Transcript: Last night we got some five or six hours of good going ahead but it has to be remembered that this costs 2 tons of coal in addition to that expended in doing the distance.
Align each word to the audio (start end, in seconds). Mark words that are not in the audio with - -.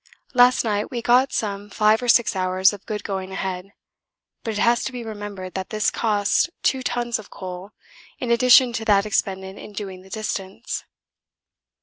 Last 0.33 0.63
night 0.63 0.89
we 0.89 1.03
got 1.03 1.31
some 1.31 1.69
five 1.69 2.01
or 2.01 2.07
six 2.07 2.35
hours 2.35 2.73
of 2.73 2.87
good 2.87 3.03
going 3.03 3.31
ahead 3.31 3.71
but 4.43 4.53
it 4.53 4.59
has 4.59 4.83
to 4.85 4.91
be 4.91 5.03
remembered 5.03 5.53
that 5.53 5.69
this 5.69 5.91
costs 5.91 6.49
2 6.63 6.81
tons 6.81 7.19
of 7.19 7.29
coal 7.29 7.69
in 8.17 8.31
addition 8.31 8.73
to 8.73 8.85
that 8.85 9.05
expended 9.05 9.59
in 9.59 9.73
doing 9.73 10.01
the 10.01 10.09
distance. 10.09 10.85